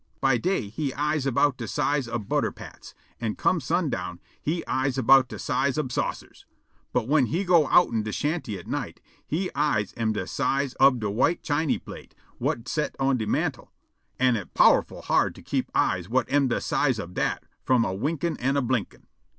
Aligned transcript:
By 0.19 0.39
day 0.39 0.67
he 0.69 0.91
eyes 0.95 1.27
'bout 1.29 1.57
de 1.57 1.67
size 1.67 2.07
ob 2.09 2.27
butter 2.27 2.51
pats, 2.51 2.95
an' 3.19 3.35
come 3.35 3.59
sundown 3.61 4.19
he 4.41 4.65
eyes 4.65 4.97
'bout 4.97 5.27
de 5.27 5.37
size 5.37 5.77
ob 5.77 5.91
saucers; 5.91 6.47
but 6.91 7.05
whin 7.07 7.27
he 7.27 7.43
go' 7.43 7.67
outen 7.67 8.01
de 8.01 8.11
shanty 8.11 8.57
at 8.57 8.65
night, 8.65 8.99
he 9.27 9.51
eyes 9.53 9.93
am 9.95 10.13
de 10.13 10.25
size 10.25 10.73
ob 10.79 10.99
de 11.01 11.09
white 11.11 11.43
chiny 11.43 11.77
plate 11.77 12.15
whut 12.39 12.67
set 12.67 12.95
on 12.99 13.17
de 13.19 13.27
mantel; 13.27 13.71
an' 14.17 14.35
it 14.37 14.55
powerful' 14.55 15.03
hard 15.03 15.35
to 15.35 15.43
keep 15.43 15.69
eyes 15.75 16.07
whut 16.07 16.25
am 16.31 16.47
de 16.47 16.59
size 16.59 16.99
ob 16.99 17.13
dat 17.13 17.43
from 17.63 17.85
a 17.85 17.93
winkin' 17.93 18.37
an' 18.37 18.57
a 18.57 18.61
blinkin'. 18.63 19.05